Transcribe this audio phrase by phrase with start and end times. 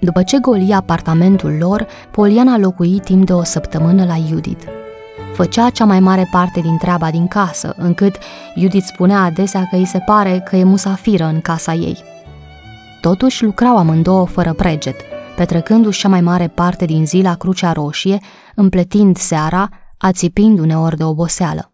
[0.00, 4.64] După ce golia apartamentul lor, Poliana locui timp de o săptămână la Judith.
[5.34, 8.16] Făcea cea mai mare parte din treaba din casă, încât
[8.56, 11.98] Judith spunea adesea că îi se pare că e musafiră în casa ei.
[13.00, 14.96] Totuși lucrau amândouă fără preget,
[15.36, 18.18] petrecându-și cea mai mare parte din zi la Crucea Roșie,
[18.54, 21.72] împletind seara, ațipind uneori de oboseală.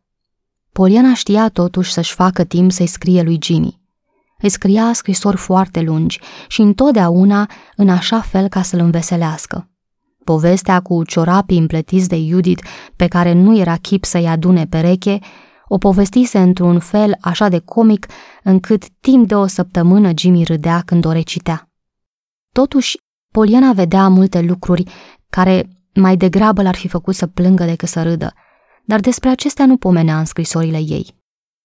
[0.73, 3.81] Poliana știa totuși să-și facă timp să-i scrie lui Jimmy.
[4.39, 9.71] Îi scria scrisori foarte lungi și întotdeauna în așa fel ca să-l înveselească.
[10.25, 12.63] Povestea cu ciorapii împletiți de Judith,
[12.97, 15.19] pe care nu era chip să-i adune pereche,
[15.69, 18.07] o povestise într-un fel așa de comic
[18.43, 21.71] încât timp de o săptămână Jimmy râdea când o recitea.
[22.53, 22.97] Totuși,
[23.33, 24.85] Poliana vedea multe lucruri
[25.31, 28.33] care mai degrabă l-ar fi făcut să plângă decât să râdă,
[28.85, 31.15] dar despre acestea nu pomenea în scrisorile ei.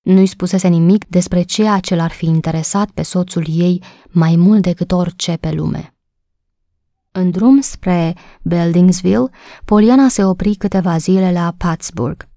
[0.02, 4.92] Nu-i spusese nimic despre ceea ce l-ar fi interesat pe soțul ei mai mult decât
[4.92, 5.96] orice pe lume.
[7.12, 9.30] În drum spre Beldingsville,
[9.66, 12.30] Poliana se opri câteva zile la Pattsburg.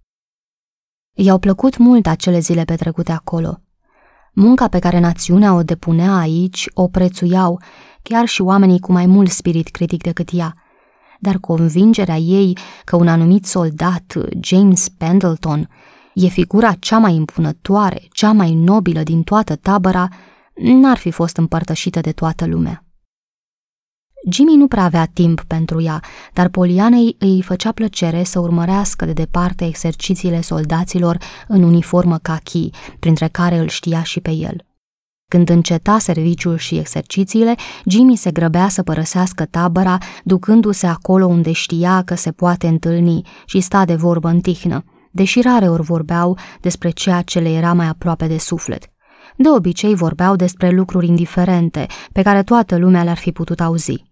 [1.16, 3.58] I-au plăcut mult acele zile petrecute acolo.
[4.32, 7.60] Munca pe care națiunea o depunea aici o prețuiau
[8.02, 10.54] chiar și oamenii cu mai mult spirit critic decât ea,
[11.20, 15.68] dar convingerea ei că un anumit soldat, James Pendleton,
[16.14, 20.08] e figura cea mai impunătoare, cea mai nobilă din toată tabăra,
[20.54, 22.84] n-ar fi fost împărtășită de toată lumea.
[24.30, 26.00] Jimmy nu prea avea timp pentru ea,
[26.32, 33.28] dar Polianei îi făcea plăcere să urmărească de departe exercițiile soldaților în uniformă cachi, printre
[33.28, 34.64] care îl știa și pe el.
[35.30, 37.54] Când înceta serviciul și exercițiile,
[37.84, 43.60] Jimmy se grăbea să părăsească tabăra, ducându-se acolo unde știa că se poate întâlni și
[43.60, 47.86] sta de vorbă în tihnă, deși rare ori vorbeau despre ceea ce le era mai
[47.86, 48.90] aproape de suflet.
[49.36, 54.04] De obicei vorbeau despre lucruri indiferente, pe care toată lumea le-ar fi putut auzi.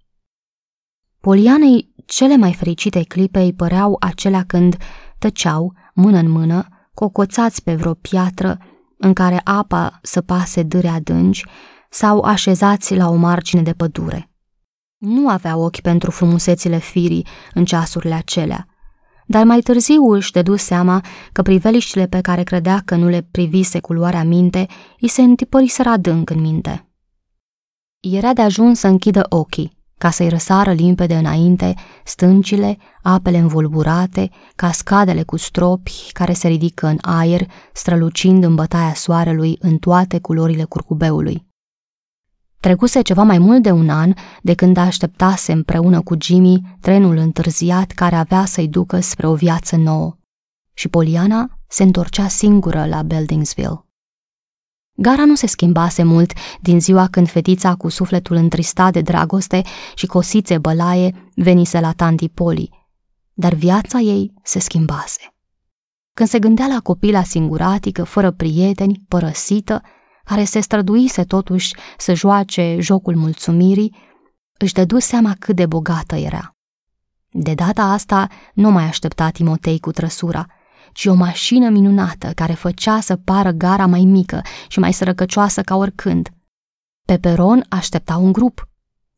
[1.20, 4.76] Polianei cele mai fericite clipe îi păreau acelea când
[5.18, 8.58] tăceau, mână în mână, cocoțați pe vreo piatră
[8.98, 11.44] în care apa să pase dâre adânci
[11.90, 14.30] sau așezați la o margine de pădure.
[14.98, 18.66] Nu avea ochi pentru frumusețile firii în ceasurile acelea,
[19.26, 23.80] dar mai târziu își dădu seama că priveliștile pe care credea că nu le privise
[23.80, 24.66] cu luarea minte,
[25.00, 26.86] îi se întipăriseră adânc în minte.
[28.00, 31.74] Era de ajuns să închidă ochii, ca să-i răsară limpede înainte
[32.04, 37.40] stâncile, apele învolburate, cascadele cu stropi care se ridică în aer,
[37.72, 41.51] strălucind în bătaia soarelui în toate culorile curcubeului.
[42.62, 44.12] Trecuse ceva mai mult de un an
[44.42, 49.76] de când așteptase împreună cu Jimmy trenul întârziat care avea să-i ducă spre o viață
[49.76, 50.16] nouă.
[50.72, 53.86] Și Poliana se întorcea singură la Beldingsville.
[54.92, 59.62] Gara nu se schimbase mult din ziua când fetița cu sufletul întristat de dragoste
[59.94, 62.70] și cosițe bălaie venise la tanti Poli,
[63.32, 65.34] dar viața ei se schimbase.
[66.14, 69.82] Când se gândea la copila singuratică, fără prieteni, părăsită,
[70.24, 73.96] care se străduise totuși să joace jocul mulțumirii,
[74.58, 76.56] își dădu seama cât de bogată era.
[77.30, 80.46] De data asta nu mai aștepta Timotei cu trăsura–
[80.92, 85.76] ci o mașină minunată care făcea să pară gara mai mică și mai sărăcăcioasă ca
[85.76, 86.28] oricând.
[87.06, 88.68] Pe peron aștepta un grup.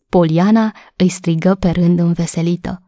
[0.09, 2.83] Poliana îi strigă pe rând înveselită.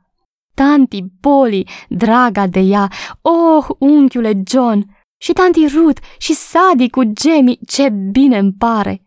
[0.55, 2.91] Tanti Poli, draga de ea,
[3.21, 9.03] oh, unchiule John, și tanti Ruth și Sadi cu Jamie, ce bine îmi pare!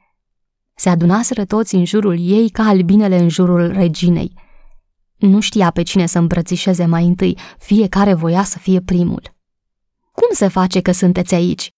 [0.75, 4.33] Se adunaseră toți în jurul ei ca albinele în jurul reginei.
[5.17, 9.21] Nu știa pe cine să îmbrățișeze mai întâi, fiecare voia să fie primul.
[10.11, 11.73] Cum se face că sunteți aici?"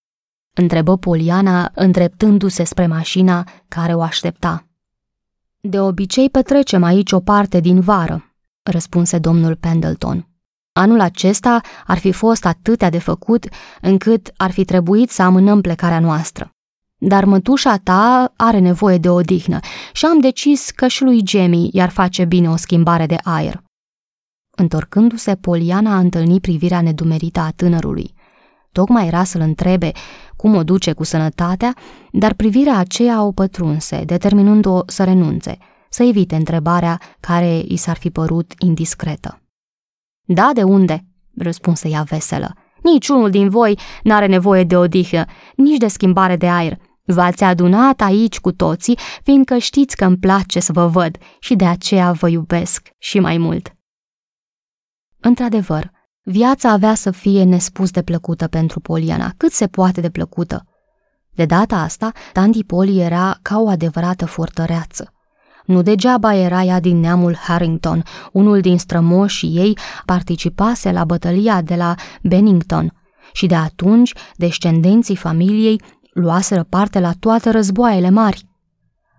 [0.53, 4.67] întrebă Poliana, îndreptându-se spre mașina care o aștepta.
[5.59, 10.30] De obicei petrecem aici o parte din vară," răspunse domnul Pendleton.
[10.73, 13.45] Anul acesta ar fi fost atâtea de făcut
[13.81, 16.49] încât ar fi trebuit să amânăm plecarea noastră.
[16.97, 19.59] Dar mătușa ta are nevoie de odihnă
[19.93, 23.63] și am decis că și lui Jamie i-ar face bine o schimbare de aer.
[24.49, 28.13] Întorcându-se, Poliana a întâlnit privirea nedumerită a tânărului.
[28.71, 29.91] Tocmai era să-l întrebe
[30.35, 31.75] cum o duce cu sănătatea,
[32.11, 35.57] dar privirea aceea o pătrunse, determinând-o să renunțe,
[35.89, 39.40] să evite întrebarea care i s-ar fi părut indiscretă.
[40.33, 41.05] Da, de unde?
[41.37, 42.55] răspunse ea veselă.
[42.83, 45.25] Niciunul din voi n-are nevoie de odihnă,
[45.55, 46.77] nici de schimbare de aer.
[47.03, 51.65] V-ați adunat aici cu toții, fiindcă știți că îmi place să vă văd și de
[51.65, 53.75] aceea vă iubesc și mai mult.
[55.19, 55.91] Într-adevăr,
[56.23, 60.65] viața avea să fie nespus de plăcută pentru Poliana, cât se poate de plăcută.
[61.33, 65.13] De data asta, Tandy Poli era ca o adevărată fortăreață.
[65.65, 71.75] Nu degeaba era ea din neamul Harrington, unul din strămoșii ei participase la bătălia de
[71.75, 72.93] la Bennington
[73.33, 75.81] și de atunci descendenții familiei
[76.13, 78.49] luaseră parte la toate războaiele mari.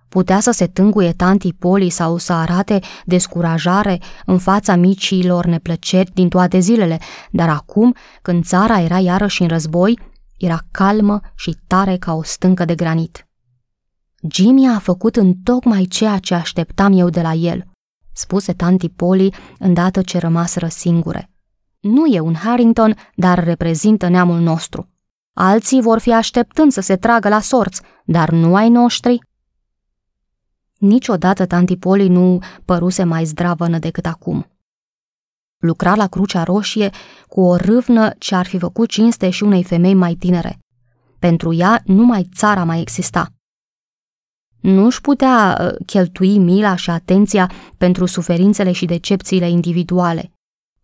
[0.09, 6.29] Putea să se tânguie tanti Poli sau să arate descurajare în fața micilor neplăceri din
[6.29, 6.99] toate zilele,
[7.31, 9.99] dar acum, când țara era iarăși în război,
[10.39, 13.27] era calmă și tare ca o stâncă de granit.
[14.31, 17.65] Jimmy a făcut în tocmai ceea ce așteptam eu de la el,
[18.13, 21.31] spuse tanti Poli îndată ce rămaseră singure.
[21.81, 24.89] Nu e un Harrington, dar reprezintă neamul nostru.
[25.35, 29.19] Alții vor fi așteptând să se tragă la sorți, dar nu ai noștri.
[30.79, 34.47] Niciodată tanti Poli nu păruse mai zdravănă decât acum.
[35.59, 36.91] Lucra la Crucea Roșie
[37.29, 40.59] cu o râvnă ce ar fi făcut cinste și unei femei mai tinere.
[41.19, 43.33] Pentru ea numai țara mai exista.
[44.63, 50.33] Nu își putea uh, cheltui mila și atenția pentru suferințele și decepțiile individuale.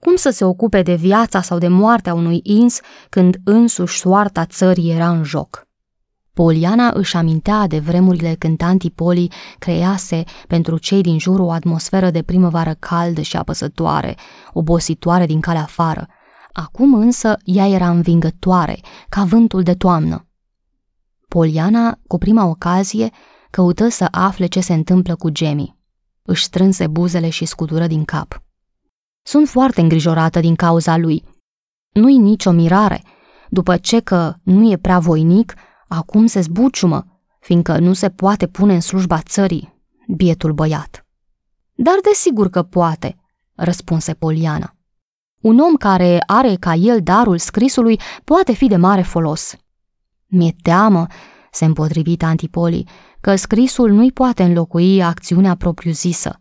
[0.00, 4.90] Cum să se ocupe de viața sau de moartea unui ins când însuși soarta țării
[4.90, 5.66] era în joc?
[6.32, 12.10] Poliana își amintea de vremurile când tanti Poli crease pentru cei din jur o atmosferă
[12.10, 14.16] de primăvară caldă și apăsătoare,
[14.52, 16.06] obositoare din calea afară.
[16.52, 20.26] Acum însă ea era învingătoare, ca vântul de toamnă.
[21.28, 23.10] Poliana, cu prima ocazie,
[23.58, 25.76] căută să afle ce se întâmplă cu Jamie.
[26.22, 28.42] Își strânse buzele și scutură din cap.
[29.22, 31.24] Sunt foarte îngrijorată din cauza lui.
[31.92, 33.02] Nu-i nicio mirare.
[33.48, 35.54] După ce că nu e prea voinic,
[35.88, 39.82] acum se zbuciumă, fiindcă nu se poate pune în slujba țării,
[40.16, 41.06] bietul băiat.
[41.74, 43.16] Dar desigur că poate,
[43.54, 44.76] răspunse Poliana.
[45.40, 49.56] Un om care are ca el darul scrisului poate fi de mare folos.
[50.26, 51.06] Mi-e teamă,
[51.50, 52.84] se împotrivi Antipoli,
[53.20, 56.40] că scrisul nu-i poate înlocui acțiunea propriu-zisă.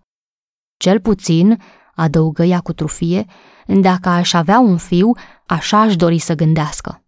[0.78, 1.62] Cel puțin,
[1.96, 3.26] adăugă ea cu trufie,
[3.68, 5.12] dacă aș avea un fiu,
[5.46, 7.04] așa aș dori să gândească.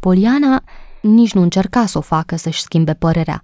[0.00, 0.62] Poliana
[1.02, 3.42] nici nu încerca să o facă să-și schimbe părerea.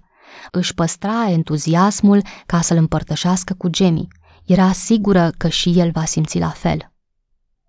[0.51, 4.07] Își păstra entuziasmul ca să-l împărtășească cu Jamie.
[4.45, 6.91] Era sigură că și el va simți la fel.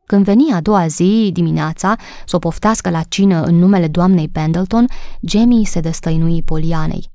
[0.07, 4.87] Când veni a doua zi, dimineața, să o poftească la cină în numele doamnei Pendleton,
[5.21, 7.11] Jamie se destăinui Polianei.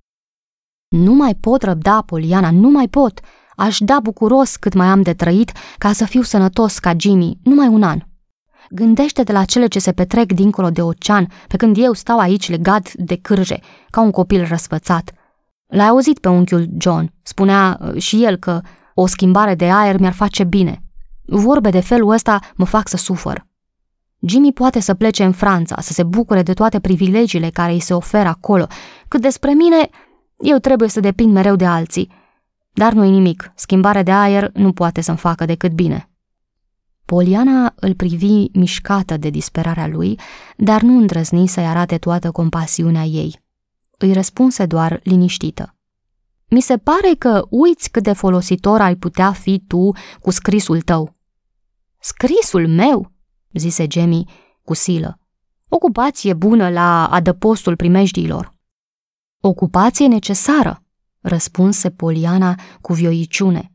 [0.96, 3.20] Nu mai pot răbda, Poliana, nu mai pot.
[3.56, 7.68] Aș da bucuros cât mai am de trăit ca să fiu sănătos ca Jimmy, numai
[7.68, 8.00] un an.
[8.70, 12.94] Gândește-te la cele ce se petrec dincolo de ocean, pe când eu stau aici legat
[12.94, 13.60] de cârje,
[13.90, 15.12] ca un copil răsfățat.
[15.68, 18.62] L-ai auzit pe unchiul John, spunea uh, și el că
[18.94, 20.84] o schimbare de aer mi-ar face bine.
[21.26, 23.48] Vorbe de felul ăsta mă fac să sufăr.
[24.20, 27.94] Jimmy poate să plece în Franța, să se bucure de toate privilegiile care îi se
[27.94, 28.68] oferă acolo,
[29.08, 29.90] cât despre mine,
[30.44, 32.12] eu trebuie să depind mereu de alții.
[32.72, 36.10] Dar nu-i nimic, schimbarea de aer nu poate să-mi facă decât bine.
[37.06, 40.20] Poliana îl privi mișcată de disperarea lui,
[40.58, 43.42] dar nu îndrăzni să-i arate toată compasiunea ei.
[43.98, 45.76] Îi răspunse doar liniștită.
[46.48, 51.16] Mi se pare că uiți cât de folositor ai putea fi tu cu scrisul tău.
[52.00, 53.12] Scrisul meu?
[53.54, 54.24] zise Jamie
[54.64, 55.20] cu silă.
[55.70, 58.53] Ocupație bună la adăpostul primejdiilor.
[59.46, 60.84] Ocupație necesară,
[61.22, 63.72] răspunse Poliana cu vioiciune.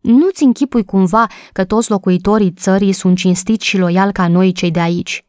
[0.00, 4.80] Nu-ți închipui cumva că toți locuitorii țării sunt cinstiți și loiali ca noi cei de
[4.80, 5.24] aici.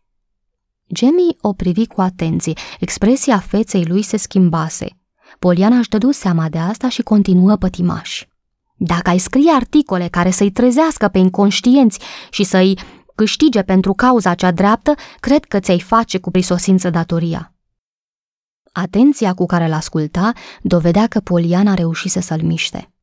[0.88, 4.88] Jamie o privi cu atenție, expresia feței lui se schimbase.
[5.40, 8.25] Poliana își dădu seama de asta și continuă pătimaș.
[8.75, 12.00] Dacă ai scrie articole care să-i trezească pe inconștienți
[12.30, 12.78] și să-i
[13.16, 17.54] câștige pentru cauza cea dreaptă, cred că ți-ai face cu prisosință datoria.
[18.74, 22.94] Atenția cu care l-asculta dovedea că Poliana reușise să-l miște.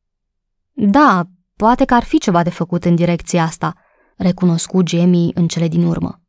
[0.71, 1.23] Da,
[1.55, 3.73] poate că ar fi ceva de făcut în direcția asta,
[4.17, 6.21] recunoscu Jamie în cele din urmă.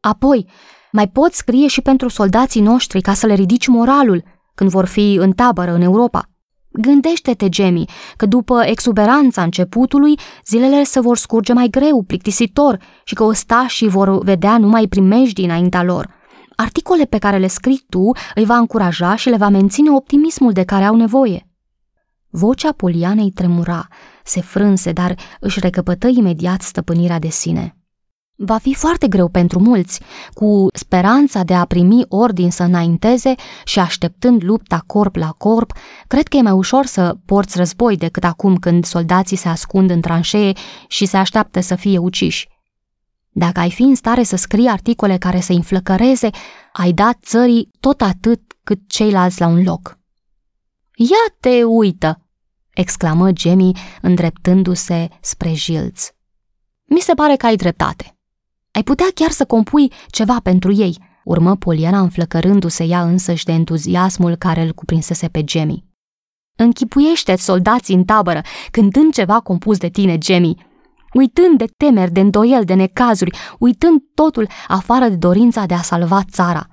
[0.00, 0.48] Apoi,
[0.92, 5.14] mai poți scrie și pentru soldații noștri ca să le ridici moralul când vor fi
[5.14, 6.22] în tabără în Europa.
[6.68, 7.84] Gândește-te, Jamie,
[8.16, 14.22] că după exuberanța începutului, zilele se vor scurge mai greu, plictisitor și că ostașii vor
[14.22, 16.08] vedea numai primejdii înaintea lor–
[16.62, 20.64] Articole pe care le scrii tu îi va încuraja și le va menține optimismul de
[20.64, 21.48] care au nevoie.
[22.30, 23.88] Vocea Polianei tremura,
[24.24, 27.76] se frânse, dar își recăpătă imediat stăpânirea de sine.
[28.36, 30.00] Va fi foarte greu pentru mulți,
[30.32, 35.72] cu speranța de a primi ordin să înainteze și așteptând lupta corp la corp,
[36.06, 40.00] cred că e mai ușor să porți război decât acum când soldații se ascund în
[40.00, 40.52] tranșee
[40.88, 42.51] și se așteaptă să fie uciși.
[43.34, 46.30] Dacă ai fi în stare să scrii articole care să înflăcăreze,
[46.72, 49.98] ai dat țării tot atât cât ceilalți la un loc.
[50.94, 52.26] Ia te uită!
[52.74, 56.10] exclamă Jamie îndreptându-se spre Jilz.
[56.84, 58.16] Mi se pare că ai dreptate.
[58.70, 64.36] Ai putea chiar să compui ceva pentru ei, urmă Poliana înflăcărându-se ea însăși de entuziasmul
[64.36, 65.84] care îl cuprinsese pe Jamie.
[66.56, 70.54] închipuiește soldații în tabără, cântând ceva compus de tine, Jamie,
[71.12, 76.22] uitând de temeri, de îndoiel, de necazuri, uitând totul afară de dorința de a salva
[76.30, 76.66] țara.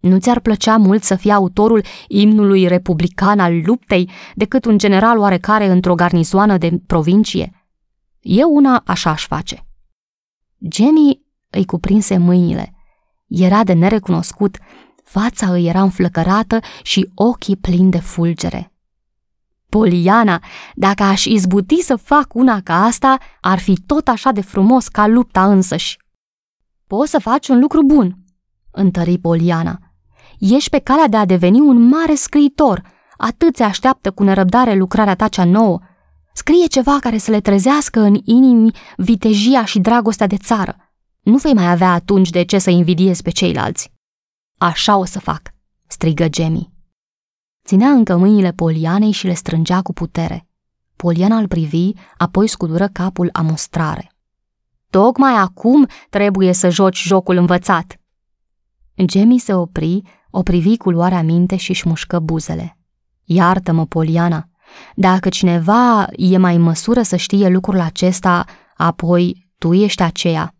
[0.00, 5.66] Nu ți-ar plăcea mult să fii autorul imnului republican al luptei decât un general oarecare
[5.66, 7.66] într-o garnizoană de provincie?
[8.20, 9.66] Eu una așa aș face.
[10.70, 11.20] Jamie
[11.50, 12.72] îi cuprinse mâinile.
[13.26, 14.58] Era de nerecunoscut,
[15.04, 18.72] fața îi era înflăcărată și ochii plini de fulgere.
[19.70, 20.42] Poliana,
[20.74, 25.06] dacă aș izbuti să fac una ca asta, ar fi tot așa de frumos ca
[25.06, 25.98] lupta însăși.
[26.86, 28.18] Poți să faci un lucru bun,
[28.70, 29.78] întări Poliana.
[30.38, 32.82] Ești pe calea de a deveni un mare scriitor.
[33.16, 35.78] Atât se așteaptă cu nerăbdare lucrarea ta cea nouă.
[36.32, 40.76] Scrie ceva care să le trezească în inimi vitejia și dragostea de țară.
[41.20, 43.92] Nu vei mai avea atunci de ce să invidiezi pe ceilalți.
[44.58, 45.42] Așa o să fac,
[45.86, 46.72] strigă Jamie.
[47.68, 50.46] Ținea încă mâinile Polianei și le strângea cu putere.
[50.96, 54.12] Poliana îl privi, apoi scudură capul a mostrare.
[54.90, 58.00] Tocmai acum trebuie să joci jocul învățat.
[59.08, 62.78] Jamie se opri, o privi cu luarea minte și își mușcă buzele.
[63.24, 64.48] Iartă-mă, Poliana,
[64.94, 68.44] dacă cineva e mai în măsură să știe lucrul acesta,
[68.76, 70.54] apoi tu ești aceea.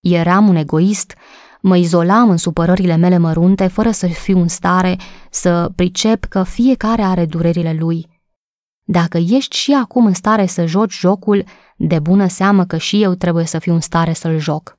[0.00, 1.14] Eram un egoist,
[1.60, 4.96] mă izolam în supărările mele mărunte fără să fiu în stare
[5.30, 8.08] să pricep că fiecare are durerile lui.
[8.84, 11.44] Dacă ești și acum în stare să joci jocul,
[11.76, 14.78] de bună seamă că și eu trebuie să fiu în stare să-l joc.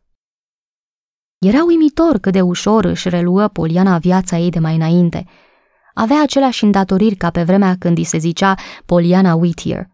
[1.38, 5.26] Era uimitor cât de ușor își reluă Poliana viața ei de mai înainte.
[5.94, 8.56] Avea aceleași îndatoriri ca pe vremea când îi se zicea
[8.86, 9.88] Poliana Whittier.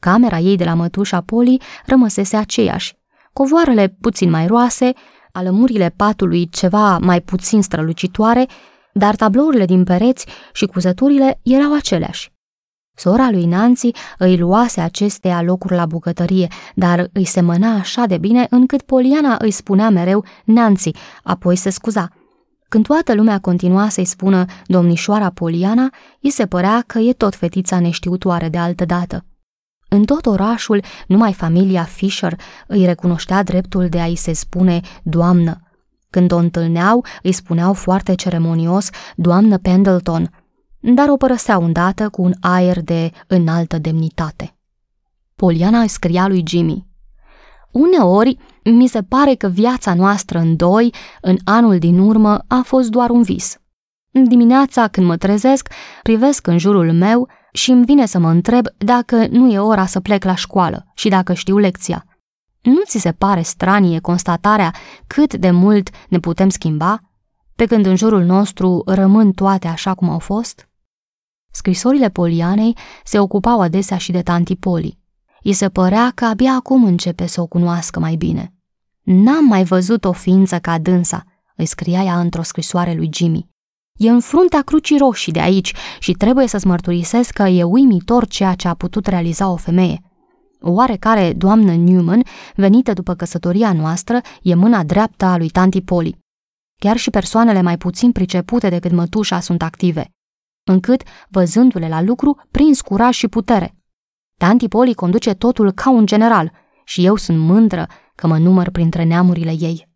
[0.00, 2.96] Camera ei de la mătușa Poli rămăsese aceeași.
[3.32, 4.92] Covoarele puțin mai roase,
[5.36, 8.46] alămurile patului ceva mai puțin strălucitoare,
[8.92, 12.32] dar tablourile din pereți și cuzăturile erau aceleași.
[12.96, 18.46] Sora lui Nancy îi luase acestea locuri la bucătărie, dar îi semăna așa de bine
[18.50, 20.90] încât Poliana îi spunea mereu Nancy,
[21.22, 22.08] apoi se scuza.
[22.68, 27.80] Când toată lumea continua să-i spună domnișoara Poliana, îi se părea că e tot fetița
[27.80, 29.24] neștiutoare de altă dată.
[29.94, 35.60] În tot orașul, numai familia Fisher îi recunoștea dreptul de a-i se spune doamnă.
[36.10, 40.30] Când o întâlneau, îi spuneau foarte ceremonios doamnă Pendleton–
[40.94, 44.56] dar o părăseau îndată cu un aer de înaltă demnitate.
[45.34, 46.86] Poliana îi scria lui Jimmy.
[47.72, 52.90] Uneori, mi se pare că viața noastră în doi, în anul din urmă, a fost
[52.90, 53.58] doar un vis.
[54.10, 55.68] Dimineața, când mă trezesc,
[56.02, 60.00] privesc în jurul meu și îmi vine să mă întreb dacă nu e ora să
[60.00, 62.06] plec la școală și dacă știu lecția.
[62.62, 64.74] Nu ți se pare stranie constatarea
[65.06, 67.00] cât de mult ne putem schimba,
[67.54, 70.68] pe când în jurul nostru rămân toate așa cum au fost?
[71.50, 74.98] Scrisorile Polianei se ocupau adesea și de tanti Poli.
[75.42, 78.54] I se părea că abia acum începe să o cunoască mai bine.
[79.02, 81.24] N-am mai văzut o ființă ca dânsa,
[81.56, 83.48] îi scria ea într-o scrisoare lui Jimmy.
[83.98, 88.54] E în fruntea crucii roșii de aici și trebuie să-ți mărturisesc că e uimitor ceea
[88.54, 90.00] ce a putut realiza o femeie.
[90.60, 92.22] Oarecare doamnă Newman,
[92.54, 96.18] venită după căsătoria noastră, e mâna dreaptă a lui tanti Poli.
[96.80, 100.08] Chiar și persoanele mai puțin pricepute decât mătușa sunt active
[100.64, 103.74] încât, văzându-le la lucru, prins curaj și putere.
[104.38, 106.52] Tanti Poli conduce totul ca un general
[106.84, 109.88] și eu sunt mândră că mă număr printre neamurile ei.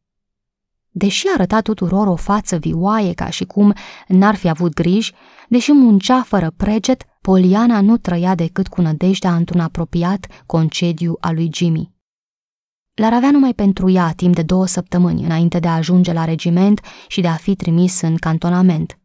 [0.90, 3.74] Deși arăta tuturor o față vioaie ca și cum
[4.08, 5.12] n-ar fi avut griji,
[5.48, 11.50] deși muncea fără preget, Poliana nu trăia decât cu nădejdea într-un apropiat concediu al lui
[11.52, 11.92] Jimmy.
[12.94, 16.80] L-ar avea numai pentru ea timp de două săptămâni înainte de a ajunge la regiment
[17.08, 18.98] și de a fi trimis în cantonament.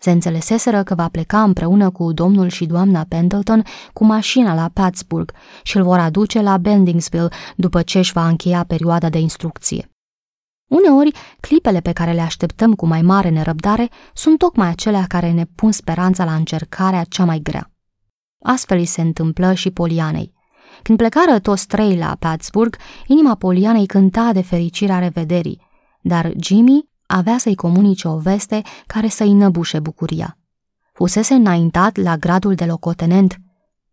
[0.00, 3.62] Se înțeleseseră că va pleca împreună cu domnul și doamna Pendleton
[3.92, 8.64] cu mașina la Plattsburgh și îl vor aduce la Bendingsville după ce își va încheia
[8.64, 9.90] perioada de instrucție.
[10.68, 15.44] Uneori, clipele pe care le așteptăm cu mai mare nerăbdare sunt tocmai acelea care ne
[15.44, 17.70] pun speranța la încercarea cea mai grea.
[18.42, 20.32] Astfel îi se întâmplă și Polianei.
[20.82, 25.60] Când plecară toți trei la Plattsburgh, inima Polianei cânta de fericirea revederii,
[26.00, 30.38] dar Jimmy avea să-i comunice o veste care să-i năbușe bucuria.
[30.92, 33.36] Fusese înaintat la gradul de locotenent.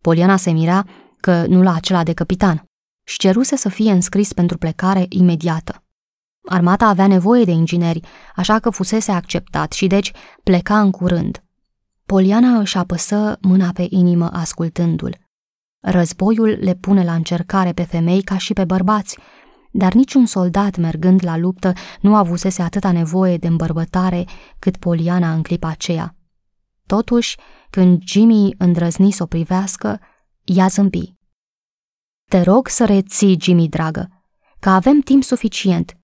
[0.00, 0.84] Poliana se mira
[1.20, 2.64] că nu la acela de capitan
[3.04, 5.85] și ceruse să fie înscris pentru plecare imediată.
[6.48, 8.00] Armata avea nevoie de ingineri,
[8.34, 10.12] așa că fusese acceptat și deci
[10.42, 11.42] pleca în curând.
[12.04, 15.16] Poliana își apăsă mâna pe inimă ascultându-l.
[15.80, 19.18] Războiul le pune la încercare pe femei ca și pe bărbați,
[19.72, 24.24] dar niciun soldat mergând la luptă nu avusese atâta nevoie de îmbărbătare
[24.58, 26.14] cât Poliana în clipa aceea.
[26.86, 27.36] Totuși,
[27.70, 30.00] când Jimmy îndrăzni să o privească,
[30.44, 31.14] ea zâmbi.
[32.30, 34.08] Te rog să reții, Jimmy, dragă,
[34.60, 35.95] că avem timp suficient.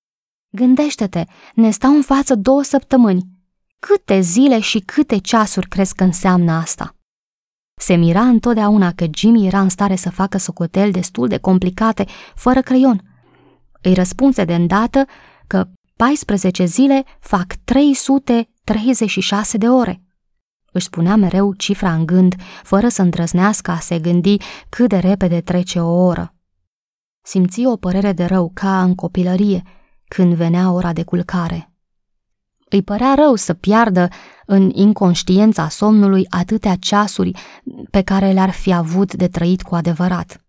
[0.55, 3.27] Gândește-te, ne stau în față două săptămâni.
[3.79, 6.95] Câte zile și câte ceasuri crezi că înseamnă asta?
[7.79, 12.05] Se mira întotdeauna că Jimmy era în stare să facă socoteli destul de complicate,
[12.35, 13.01] fără creion.
[13.81, 15.05] Îi răspunse de îndată
[15.47, 20.01] că 14 zile fac 336 de ore.
[20.71, 24.37] Își spunea mereu cifra în gând, fără să îndrăznească a se gândi
[24.69, 26.35] cât de repede trece o oră.
[27.21, 29.63] Simți o părere de rău ca în copilărie,
[30.13, 31.73] când venea ora de culcare.
[32.69, 34.07] Îi părea rău să piardă
[34.45, 37.31] în inconștiența somnului atâtea ceasuri
[37.91, 40.45] pe care le-ar fi avut de trăit cu adevărat.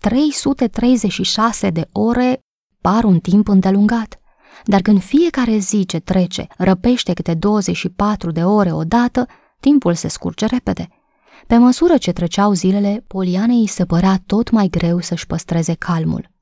[0.00, 2.40] 336 de ore
[2.80, 4.18] par un timp îndelungat,
[4.64, 9.26] dar când fiecare zi ce trece răpește câte 24 de ore odată,
[9.60, 10.88] timpul se scurge repede.
[11.46, 16.34] Pe măsură ce treceau zilele, Polianei îi se părea tot mai greu să-și păstreze calmul.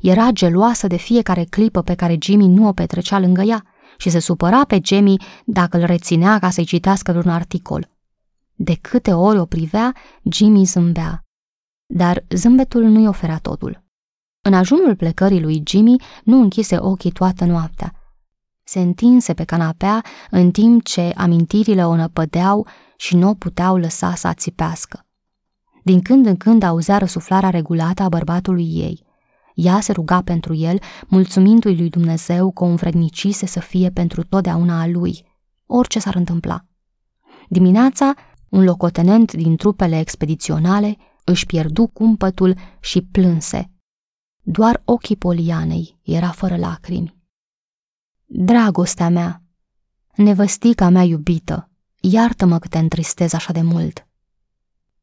[0.00, 3.64] Era geloasă de fiecare clipă pe care Jimmy nu o petrecea lângă ea
[3.96, 7.90] și se supăra pe Jamie dacă îl reținea ca să-i citească vreun articol.
[8.54, 11.24] De câte ori o privea, Jimmy zâmbea.
[11.86, 13.84] Dar zâmbetul nu-i oferea totul.
[14.42, 17.92] În ajunul plecării lui Jimmy nu închise ochii toată noaptea.
[18.64, 24.14] Se întinse pe canapea în timp ce amintirile o năpădeau și nu o puteau lăsa
[24.14, 25.06] să ațipească.
[25.82, 29.06] Din când în când auzea răsuflarea regulată a bărbatului ei.
[29.62, 34.80] Ea se ruga pentru el, mulțumindu-i lui Dumnezeu că o învrednicise să fie pentru totdeauna
[34.80, 35.24] a lui,
[35.66, 36.64] orice s-ar întâmpla.
[37.48, 38.14] Dimineața,
[38.48, 43.70] un locotenent din trupele expediționale își pierdu cumpătul și plânse.
[44.42, 47.16] Doar ochii Polianei era fără lacrimi.
[48.24, 49.42] Dragostea mea,
[50.14, 51.70] nevăstica mea iubită,
[52.00, 54.06] iartă-mă că te întristez așa de mult.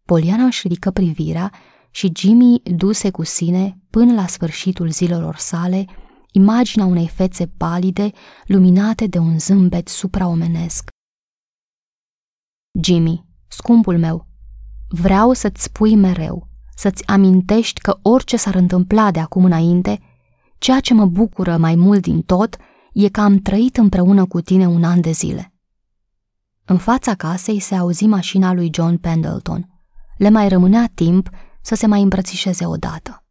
[0.06, 1.52] Poliana își ridică privirea
[1.98, 5.86] și Jimmy duse cu sine, până la sfârșitul zilelor sale,
[6.32, 8.12] imaginea unei fețe palide,
[8.46, 10.90] luminate de un zâmbet supraomenesc.
[12.82, 14.28] Jimmy, scumpul meu,
[14.88, 20.00] vreau să-ți spui mereu, să-ți amintești că orice s-ar întâmpla de acum înainte,
[20.58, 22.58] ceea ce mă bucură mai mult din tot
[22.94, 25.54] e că am trăit împreună cu tine un an de zile.
[26.66, 29.70] În fața casei se auzi mașina lui John Pendleton.
[30.18, 31.30] Le mai rămânea timp
[31.68, 33.24] să se mai îmbrățișeze odată.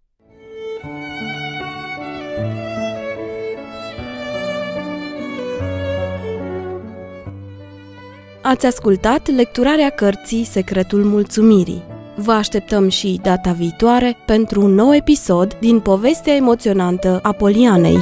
[8.42, 11.82] Ați ascultat lecturarea cărții Secretul Mulțumirii.
[12.16, 17.98] Vă așteptăm și data viitoare pentru un nou episod din povestea emoționantă a Polianei.